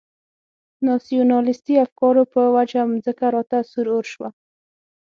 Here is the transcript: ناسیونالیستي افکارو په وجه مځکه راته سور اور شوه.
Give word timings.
ناسیونالیستي 0.87 1.73
افکارو 1.85 2.23
په 2.33 2.41
وجه 2.55 2.81
مځکه 2.91 3.25
راته 3.35 3.57
سور 3.71 3.87
اور 3.95 4.05
شوه. 4.13 4.29